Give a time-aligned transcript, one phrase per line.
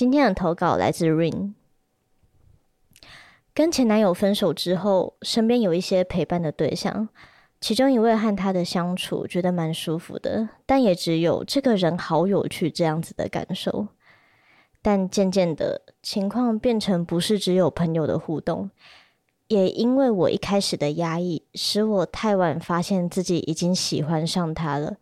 [0.00, 1.52] 今天的投稿来自 Rain。
[3.52, 7.10] 跟前男友分手之后，身边有一些陪伴的对象，
[7.60, 13.88] 其中一位和他的相处觉得蛮舒服的，但也只有这个人好有趣这样子的感受。
[14.80, 18.70] 但渐渐的，情况变成不是只有朋友的互动，
[19.48, 24.96] 也因为我一开始的压抑，使我太晚发现自己已经喜欢上他了，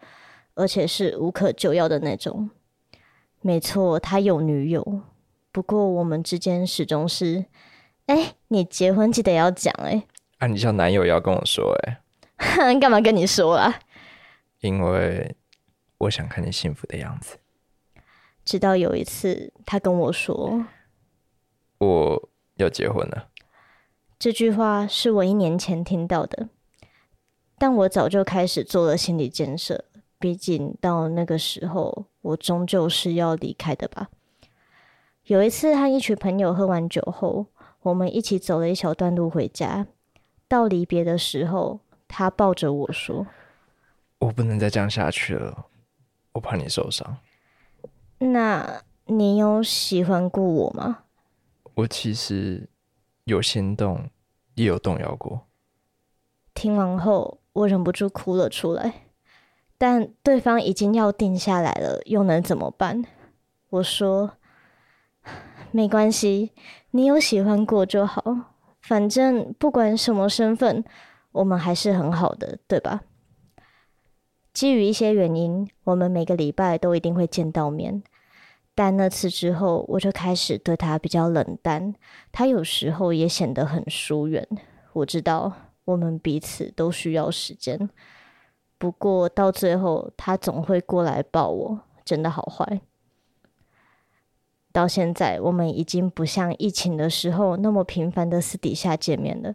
[0.54, 2.50] 而且是无可救药的那种。
[3.40, 5.02] 没错，他有女友，
[5.52, 7.46] 不过我们之间始终是。
[8.06, 10.04] 哎，你结婚记得要讲哎。
[10.38, 12.00] 啊，你叫男友要跟我说哎。
[12.80, 13.80] 干嘛跟你说啊？
[14.60, 15.36] 因为
[15.98, 17.36] 我想看你幸福的样子。
[18.44, 20.64] 直到有一次，他跟我说
[21.78, 23.28] 我要结婚了。
[24.18, 26.48] 这句话是我一年前听到的，
[27.58, 29.84] 但我早就开始做了心理建设。
[30.18, 34.08] 毕竟到那个时候，我终究是要离开的吧。
[35.24, 37.46] 有一次和一群朋友喝完酒后。
[37.82, 39.86] 我们一起走了一小段路回家，
[40.48, 43.24] 到离别的时候，他抱着我说
[44.18, 45.66] ：“我不能再这样下去了，
[46.32, 47.18] 我怕你受伤。”
[48.18, 51.04] 那你有喜欢过我吗？
[51.74, 52.68] 我其实
[53.24, 54.10] 有心动，
[54.56, 55.46] 也有动摇过。
[56.52, 59.04] 听完后，我忍不住哭了出来。
[59.78, 63.04] 但对方已经要定下来了，又能怎么办？
[63.70, 64.32] 我说
[65.72, 66.50] ：“没关系。”
[66.90, 68.24] 你有喜欢过就好，
[68.80, 70.82] 反正不管什么身份，
[71.32, 73.02] 我们还是很好的，对吧？
[74.54, 78.02] 基于一些原因，我们每个礼拜都一定会见到面。
[78.74, 81.94] 但那次之后，我就开始对他比较冷淡，
[82.32, 84.48] 他有时候也显得很疏远。
[84.94, 85.52] 我知道
[85.84, 87.90] 我们彼此都需要时间，
[88.78, 92.80] 不过到最后，他总会过来抱我，真的好坏。
[94.70, 99.54] 到现在，我们已经不像疫情的时候那么频繁的私底下见面了。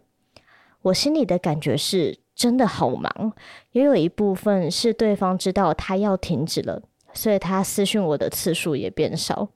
[0.82, 3.32] 我心里的感觉是真的好忙，
[3.72, 6.82] 也有一部分是对方知道他要停止了，
[7.14, 9.48] 所以他私讯我的次数也变少。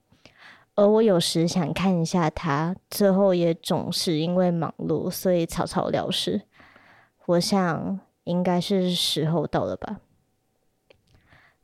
[0.74, 6.40] 而我有时想看一下他，最后也总是因为忙碌，所以草草了事。
[7.26, 10.00] 我想应该是时候到了吧。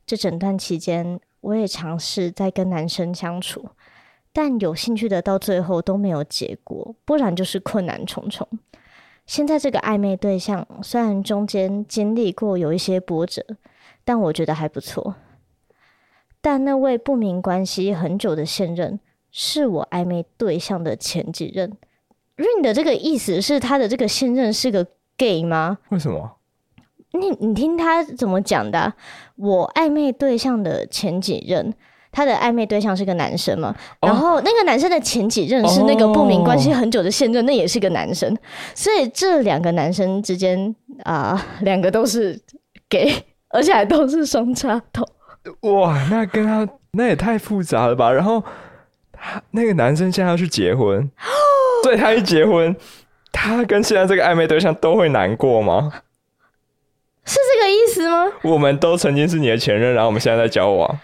[0.05, 3.69] 这整段期间，我也尝试在跟男生相处。
[4.33, 8.45] 但有兴趣的到最后都没有结果，不然就是困难重重。
[9.25, 13.41] 现在这个暧昧对象虽然中间经历过有一些波折，
[14.03, 15.15] 但我觉得还不错。
[16.41, 18.99] 但那位不明关系很久的现任，
[19.31, 21.77] 是我暧昧对象的前几任。
[22.35, 24.85] Rin 的这个意思是他的这个现任是个
[25.17, 25.79] gay 吗？
[25.89, 26.34] 为什么？
[27.15, 28.93] 你你听他怎么讲的啊？
[29.37, 31.73] 我暧昧对象的前几任。
[32.11, 33.75] 他的暧昧对象是个男生嘛？
[33.99, 38.33] 哦、然后那个男生的前几任是那个不明关系很久的现任，哦、那也是个男生。
[38.73, 42.39] 所以这两个男生之间啊，两个都是
[42.87, 43.13] gay，
[43.49, 45.03] 而且还都是双插头。
[45.73, 48.09] 哇，那跟他那也太复杂了吧？
[48.09, 48.41] 然后
[49.11, 51.27] 他那个男生现在要去结婚， 哦、
[51.83, 52.73] 所以他一结婚，
[53.33, 55.91] 他跟现在这个暧昧对象都会难过吗？
[57.25, 58.31] 是这个意思吗？
[58.43, 60.99] 我们都曾经是你的前任，然后我们现在在交往。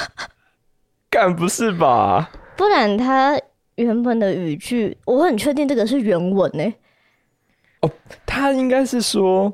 [1.10, 2.30] 干不是吧？
[2.56, 3.38] 不然他
[3.76, 6.72] 原本的语句，我很确定这个是原文呢。
[7.80, 7.90] 哦，
[8.24, 9.52] 他应该是说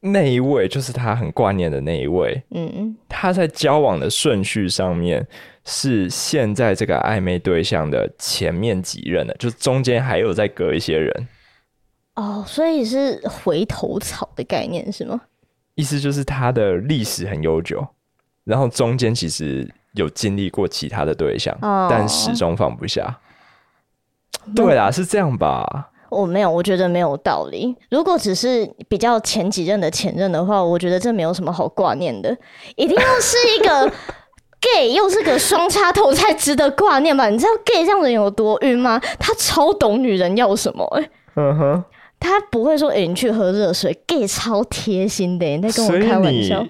[0.00, 2.40] 那一位就是他很挂念的那一位。
[2.50, 5.26] 嗯，他在交往的顺序上面
[5.64, 11.28] 是现在这个暧昧对象的前面几任的，就中间还有再隔一些人。
[12.16, 15.20] 哦，所以是回头草的概念是吗？
[15.74, 17.86] 意思就是他的历史很悠久。
[18.44, 23.18] 然后中间其实有经历过其他的对象，哦、但始终放不下。
[24.54, 25.90] 对啦，是这样吧？
[26.08, 27.76] 我没有，我觉得没有道理。
[27.90, 32.30] 如果只是比较前几任的前任的话，我觉得这没有什么好挂念的。
[32.76, 33.92] 一定要是一个
[34.62, 37.28] gay 又是个双插头才值得挂念吧？
[37.28, 39.00] 你知道 gay 这样的人有多晕吗？
[39.18, 41.84] 他超懂女人要什么、欸，嗯哼，
[42.18, 43.96] 他不会说，哎、欸，你去喝热水。
[44.06, 46.66] gay 超贴心的、欸，你在跟我开玩笑。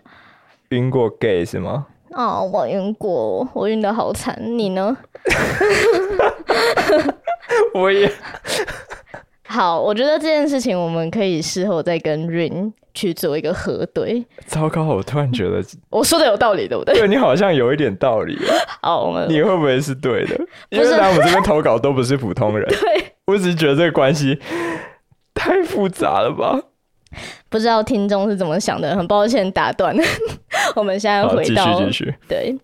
[0.71, 1.87] 晕过 gay 是吗？
[2.11, 4.37] 哦，我晕过，我晕的好惨。
[4.41, 4.97] 你呢？
[7.75, 8.11] 我也。
[9.49, 14.25] 好，我觉得这件事情我们可以事后再跟 Rain 去做一个核对。
[14.47, 16.99] 糟糕，我突然觉得我说的有道理，对不对？
[16.99, 18.37] 对，你好像有一点道理。
[18.83, 20.37] 好，我们你会不会是对的？
[20.71, 22.69] 因为来我们这边投稿都不是普通人。
[22.81, 24.39] 对，我只是觉得这个关系
[25.37, 26.61] 太复杂了吧。
[27.49, 29.97] 不知道听众是怎么想的，很抱歉打断。
[30.75, 32.15] 我们现在回到，继续继续。
[32.29, 32.59] 对，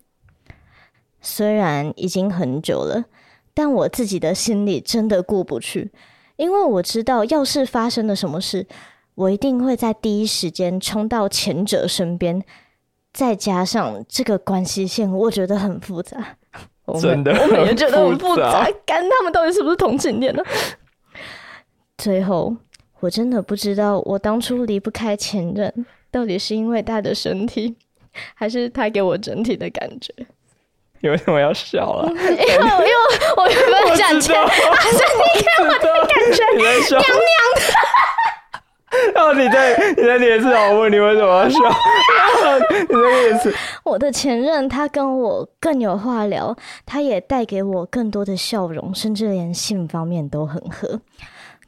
[1.21, 3.05] 虽然已经很久了，
[3.53, 5.91] 但我自己的心里真的过不去，
[6.35, 8.67] 因为我知道，要是发生了什么事，
[9.15, 12.43] 我一定会在第一时间冲到前者身边。
[13.13, 16.17] 再加上这个关系线，我觉得很复杂。
[16.99, 18.67] 真的，我们也觉得很复杂。
[18.85, 20.43] 干，他们到底是不是同性恋呢？
[22.03, 22.53] 最后，
[22.99, 25.73] 我真的不知道，我当初离不开前任，
[26.11, 27.73] 到底是因为他的身体，
[28.33, 30.13] 还是他给我整体的感觉？
[30.99, 32.09] 你为什么要笑了？
[32.09, 32.93] 因为，因为
[33.37, 37.01] 我原本想前，还是你给我的感觉娘娘
[37.55, 37.61] 的。
[39.15, 41.57] 哦，你在你在脸色我问你为什么要笑？
[42.69, 43.49] 你在脸色。
[43.85, 46.53] 我的前任他跟我更有话聊，
[46.85, 50.99] 他也带给我更多的笑容，甚至连性方面都很合。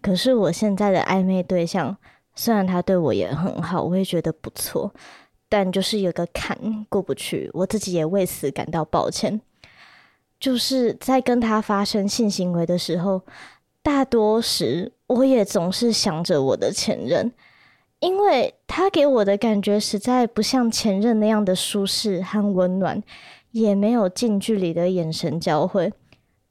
[0.05, 1.97] 可是我现在的暧昧对象，
[2.35, 4.93] 虽然他对我也很好，我也觉得不错，
[5.49, 9.41] 但就是有个坎过不去，我自己也为此感到抱歉。
[10.39, 13.23] 就是在跟他发生性行为的时候，
[13.81, 17.31] 大多时我也总是想着我的前任，
[17.99, 23.01] 因为他给我的感觉实在不像前任那样的舒适和温暖，
[23.49, 25.91] 也没有近距离的眼神交汇，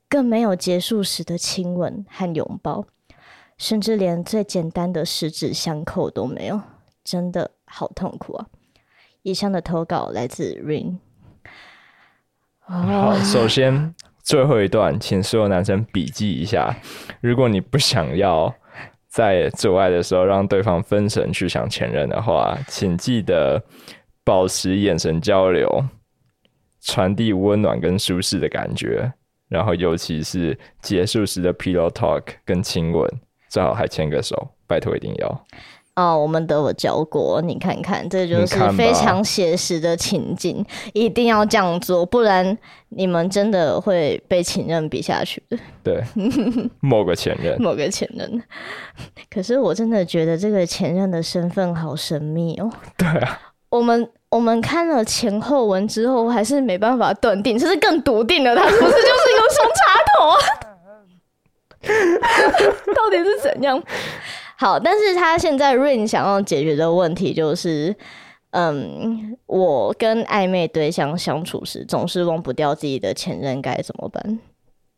[0.08, 2.86] 更没有结束时的亲吻和拥抱。
[3.56, 6.60] 甚至连最简单的十指相扣都没有，
[7.02, 8.46] 真的好痛苦啊！
[9.22, 10.98] 以上的投稿来自 Rain。
[12.60, 16.76] 好，首先最后一段，请所有男生笔记一下。
[17.20, 18.54] 如果你不想要
[19.08, 23.62] 在做爱的时候让对方分神去想前任的话，请记得
[24.24, 25.84] 保持眼神交流，
[26.80, 29.12] 传递温暖跟舒适的感觉，
[29.48, 33.08] 然后尤其是结束时的 pillow talk 跟亲吻。
[33.54, 35.44] 最好还牵个手，拜托一定要。
[35.94, 42.58] 哦，我们都有教过，你看看，这就是非常写实的情景，一定要这样做，不然
[42.88, 45.56] 你们真的会被前任比下去的。
[45.84, 46.02] 对，
[46.82, 48.42] 某个前任，某个前任。
[49.30, 52.68] 可是我真的觉得这个前任的身份好神秘哦。
[52.96, 53.38] 对啊，
[53.70, 60.38] 我们我们看了前后文之后，还是没办法断定，这是更笃定了，他是不是就是一个双插头啊？
[62.94, 63.82] 到底是怎样？
[64.56, 67.94] 好，但是他现在 Rain 想要解决的问题就是，
[68.50, 74.38] 嗯，我跟暧昧对象相处时总是忘不掉自己的前任，该怎么办？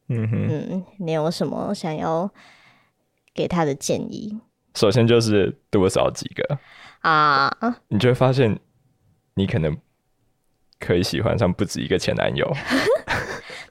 [0.09, 2.31] 嗯哼，嗯，你有什么想要
[3.35, 4.39] 给他的建议？
[4.75, 6.59] 首先就是多找几个
[7.01, 7.51] 啊，
[7.89, 8.61] 你就会发现
[9.35, 9.75] 你可能
[10.79, 12.47] 可以喜欢上不止一个前男友。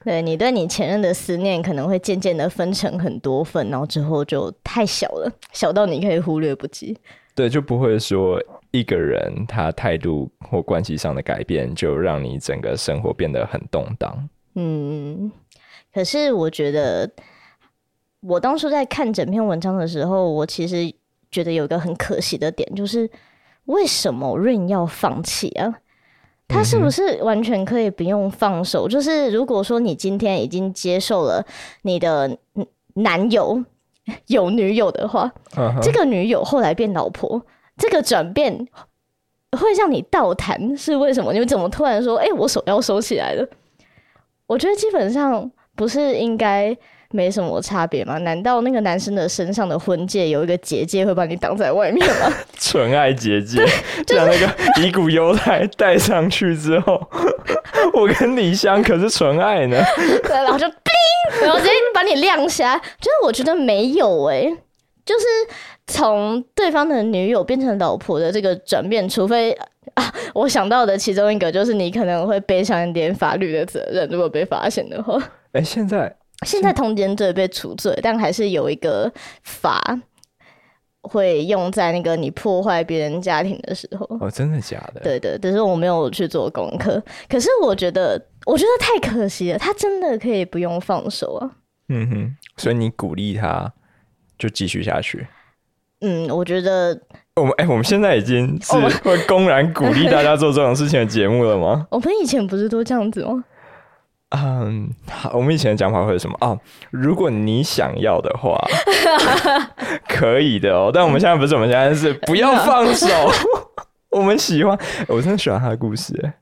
[0.05, 6.95] 对，你对你前任的思念可能会渐渐的分成很多份，然后之后就太小了，小到你可以忽略不计。
[7.33, 14.29] 对，就不会说一个人他态度或关系上的改变，就让你整个生活变得很动荡。
[14.53, 15.31] 嗯，
[15.91, 17.09] 可是我觉得，
[18.21, 20.93] 我当初在看整篇文章的时候，我其实
[21.31, 23.09] 觉得有一个很可惜的点，就是
[23.65, 25.79] 为什么 Rain 要放弃啊？
[26.47, 28.87] 他是不是完全可以不用放手？
[28.87, 31.45] 嗯、就是如果说你今天已经接受了
[31.81, 32.37] 你的
[32.95, 33.63] 男友
[34.27, 37.41] 有女友的话，嗯、这个女友后来变老婆，
[37.77, 38.67] 这个转变
[39.51, 41.33] 会让你倒谈，是为什么？
[41.33, 43.47] 你怎么突然说，哎、欸，我手要收起来了？
[44.47, 46.77] 我觉得基本上不是应该。
[47.15, 48.17] 没什么差别吗？
[48.19, 52.31] 难道那个男生的身上的婚戒有一个结界会把你挡在外面吗？
[52.59, 53.65] 纯爱结界，
[54.05, 54.49] 就像那个
[54.81, 57.01] 乙骨忧太戴上去之后，
[57.93, 59.77] 我跟李湘可是纯爱呢。
[60.23, 62.77] 对，然后就叮，然后直接把你亮瞎。
[62.77, 64.57] 就是我觉得没有哎、欸，
[65.05, 65.25] 就是
[65.87, 69.51] 从对方的女友变成老婆的这个转变，除非
[69.93, 75.17] 啊，我想到的其中一个就是你可能会背上一点法律的责任，如果被发现的话。
[75.53, 76.13] 哎、欸，现在。
[76.45, 79.11] 现在通奸罪被处罪，但还是有一个
[79.43, 79.81] 法
[81.01, 84.05] 会用在那个你破坏别人家庭的时候。
[84.19, 85.01] 哦，真的假的？
[85.01, 87.01] 对对，只是我没有去做功课。
[87.29, 89.57] 可是我觉得，我觉得太可惜了。
[89.57, 91.51] 他真的可以不用放手啊。
[91.89, 93.71] 嗯哼，所以你鼓励他，
[94.37, 95.27] 就继续下去。
[96.01, 96.99] 嗯，我觉得
[97.35, 101.87] 我们哎、欸，我们现在已经是会公然鼓励大家做这种事情的节目了吗？
[101.91, 103.43] 我们以前不是都这样子吗？
[104.29, 106.37] 嗯，好，我们以前的讲法会是什么？
[106.41, 108.59] 哦，如果你想要的话，
[110.09, 110.91] 可以的哦。
[110.93, 113.07] 但我们现在不是，我们现在是不要放手。
[114.11, 114.77] 我们喜欢，
[115.07, 116.33] 我真的喜欢他的故事。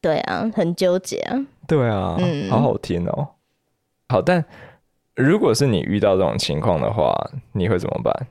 [0.00, 1.36] 对啊，很纠结啊。
[1.66, 3.28] 对啊，嗯，好好听哦。
[4.08, 4.44] 好，但
[5.14, 7.12] 如果是你遇到这种情况的话，
[7.52, 8.26] 你会怎么办？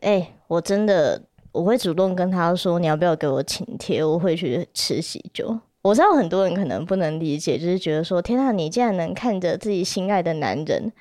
[0.00, 4.02] 哎、欸，我真的我会主动跟他说，你要不要给我请帖？
[4.02, 5.60] 我会去吃喜酒。
[5.82, 10.92] 我知道很多人可能不能理解，就是觉得说，天啊，你竟然能看着自己心爱的男人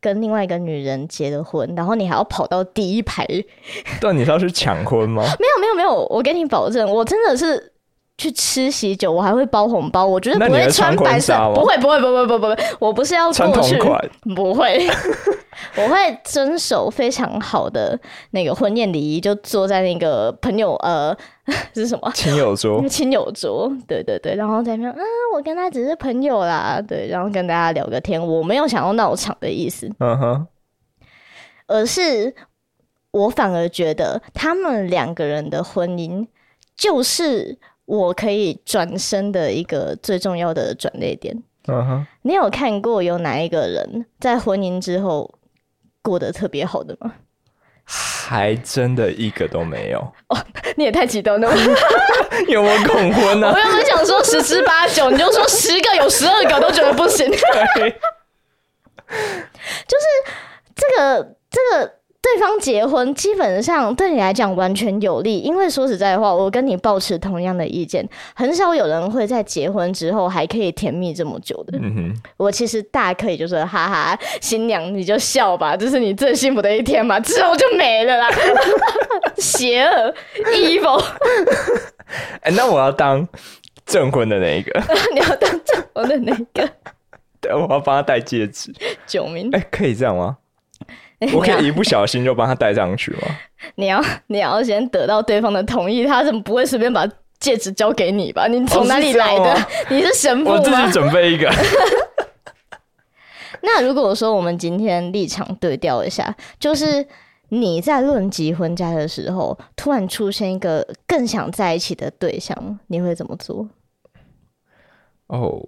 [0.00, 3.26] 跟另外一个女人结了婚，然后你还要跑到第一排？
[4.00, 5.22] 但，你是要去抢婚吗？
[5.38, 7.72] 没有没有没有，我跟你保证，我真的是。
[8.16, 10.06] 去吃喜酒，我还会包红包。
[10.06, 13.76] 我觉得不会穿白色，不会不会不会不会不会，我不是要过去，
[14.36, 14.88] 不会，
[15.76, 17.98] 我会遵守非常好的
[18.30, 21.16] 那个婚宴礼仪，就坐在那个朋友呃，
[21.74, 22.88] 是什么亲友桌？
[22.88, 25.02] 亲友桌， 对对对，然后在那边，嗯，
[25.34, 30.46] 我跟他只是朋友啦，对，然后跟大家聊个天，我没有想要闹场的意思，嗯哼，
[31.66, 32.32] 而是
[33.10, 36.28] 我反而觉得他们两个人的婚姻
[36.76, 37.58] 就是。
[37.86, 41.42] 我可以转身的一个最重要的转捩点。
[41.66, 45.34] 嗯哼，你有看过有哪一个人在婚姻之后
[46.02, 47.14] 过得特别好的吗？
[47.86, 49.98] 还真的一个都没有。
[50.28, 50.38] 哦，
[50.76, 51.50] 你也太激动了。
[52.48, 53.50] 有没有恐婚呢？
[53.50, 57.28] 我原本想说十之八九，你就说十个有十二个都觉得不行。
[57.30, 57.44] 就是
[60.74, 61.94] 这个这个。
[62.24, 71.78] 对方结婚基本上对你来讲完全有利，因为说实在话，我跟你保持同样的意见，很少有人会在结婚之后还可以甜蜜这么久的。
[71.82, 78.30] 嗯哼，我其实大可以就说，哈哈，新娘你就笑吧，这是你最幸福的一天嘛，之后就没了啦。
[79.36, 80.14] 邪恶
[80.46, 81.04] ，evil。
[82.40, 83.28] 哎、欸，那我要当
[83.84, 86.66] 证婚的那一个， 你要当证婚的那一个，
[87.38, 88.72] 对，我要帮他戴戒指。
[89.06, 89.50] 救命！
[89.52, 90.38] 哎、欸，可以这样吗？
[91.32, 93.20] 我可以一不小心就帮他戴上去吗？
[93.76, 97.06] 你要你要先得到对方的同意，他怎么不会随便把
[97.38, 98.46] 戒指交给你吧？
[98.46, 99.52] 你从哪里来的？
[99.54, 100.56] 哦、是 你是神父吗？
[100.56, 101.50] 我自己准备一个。
[103.62, 107.06] 那如果说我们今天立场对调一下，就是
[107.48, 113.68] 你在论及婚嫁的时候，突然出现一个更想在一起的对象，你会怎么做？
[115.28, 115.62] 哦。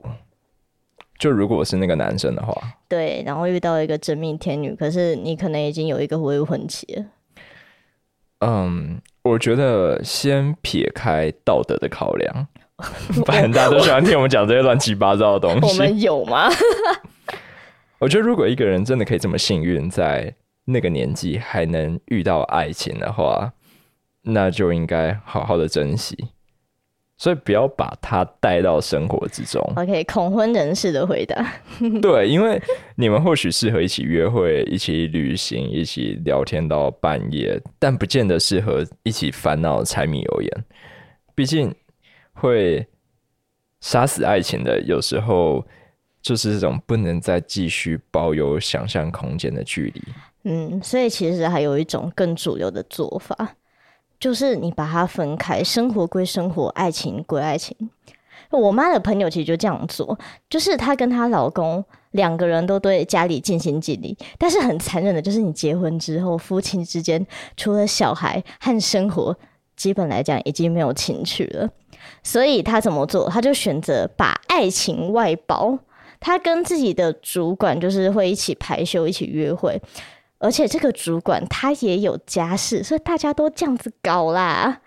[1.18, 2.54] 就如果是那个男生的话，
[2.88, 7.04] 对，然后遇到一个真命天女，可是你可能已经有一个未婚妻了。
[8.40, 12.46] 嗯，我觉得先撇开道德的考量，
[13.24, 15.66] 反正大家都喜欢听我们讲这些乱七八糟的东西。
[15.66, 16.50] 我们有吗？
[17.98, 20.34] 我觉得如果一个人真的可以这么幸运，在
[20.66, 23.54] 那个年纪还能遇到爱情的话，
[24.20, 26.14] 那就应该好好的珍惜。
[27.18, 29.62] 所以不要把他带到生活之中。
[29.76, 31.50] OK，恐婚人士的回答。
[32.02, 32.60] 对，因为
[32.94, 40.64] 你们或许适合一起约会、一起旅行、一起聊天到半夜，但不见得适合一起烦恼柴米油盐。
[41.34, 41.74] 毕竟
[42.32, 42.86] 会
[43.80, 45.66] 杀死爱情的，有时候
[46.20, 50.02] 就是这种不能再继续保有想象空间的距离。
[50.44, 53.56] 嗯，所以其实还有一种更主流的做法。
[54.18, 57.76] 就是你把它分开，生活归生活，爱情归爱情。
[58.50, 60.18] 我妈的朋友其实就这样做，
[60.48, 69.36] 就是她跟她老公两个人都对家里尽心尽力，但是很残忍的，就是你结婚之后，夫妻之间除了小孩和生活，
[69.76, 71.68] 基本来讲已经没有情趣了。
[72.22, 73.28] 所以她怎么做？
[73.28, 75.76] 她就选择把爱情外包。
[76.20, 79.80] 她跟自己的主管就是会一起排休，一起约会。
[80.38, 84.80] 而且这个主管他也有家室，所以大家都这样子搞啦。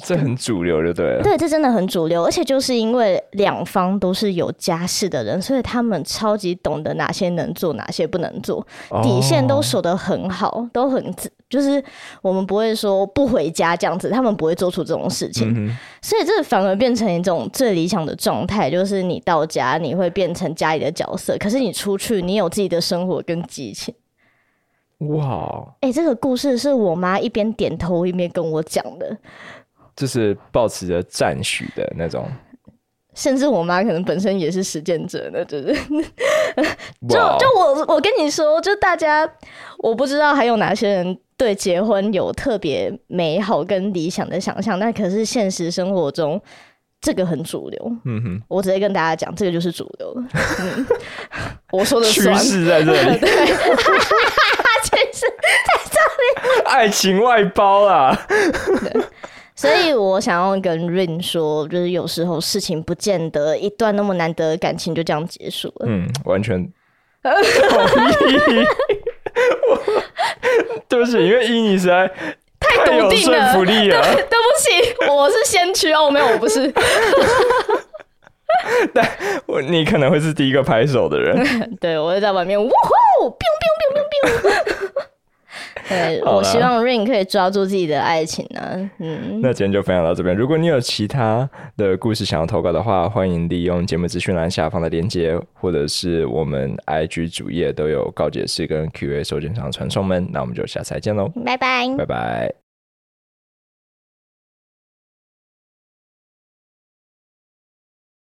[0.02, 1.22] 这很主流，就对了。
[1.22, 2.24] 对，这真的很主流。
[2.24, 8.66] 而且就是因为两方都是有家室的人，所以他们超级懂得哪些能做，哪些不能做，
[9.02, 11.14] 底线都守得很好，都很
[11.50, 11.84] 就是
[12.22, 15.52] 我们不会说不回家这样子，他们不会做出这种事情。
[15.54, 23.94] 嗯、所以这反而变成一种最理想的状态，就是你到家你会变成家里的角色，可是你出去你有自己的生活跟激情。
[25.08, 25.66] 哇！
[25.80, 29.16] 哎、欸，这个故事是我妈一边点头一边跟我讲的，
[29.96, 32.26] 就是抱持着赞许的那种。
[33.12, 35.74] 甚至我妈可能本身也是实践者呢，就是。
[37.08, 39.28] 就就我我跟你说，就大家
[39.78, 46.40] 我不知道还有哪些人对结婚有特别美好跟理想的想象，那可是现实生活中
[47.00, 47.92] 这个很主流。
[48.04, 50.14] 嗯哼，我直接跟大家讲，这个就是主流。
[50.16, 50.86] 嗯、
[51.72, 53.18] 我说的趋势在这里。
[56.70, 58.16] 爱情外包啊。
[58.28, 59.02] 对，
[59.54, 65.86] 所以我想要跟 Rain 说，就是有时候事情不见得一段那么难得的感情就这样结束了。
[65.86, 66.56] 嗯，完全
[67.22, 67.32] 同
[68.30, 68.64] 意。
[70.88, 72.10] 对不起，因为伊尼实在
[72.58, 74.02] 太笃定了，说服力了。
[74.02, 76.72] 对，对不起，我是先驱哦，没有，我不是。
[78.92, 79.08] 但
[79.46, 81.36] 我你可能会是第一个拍手的人。
[81.80, 84.89] 对，我会在外面，呜呼，biu biu biu biu biu。
[85.90, 88.90] 对，我希望 Ring 可以抓住自己的爱情呢、啊。
[88.98, 90.34] 嗯，那今天就分享到这边。
[90.34, 100.26] 如果你有其他的故事想要投稿的话，欢迎利用节目资讯栏下方的链接，或者是我们 IG 主页都有告解室跟 QA 收件箱传送门。
[100.30, 102.59] 那我们就下次再见喽，拜拜，拜拜。